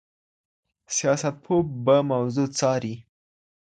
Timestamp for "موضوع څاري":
2.09-2.95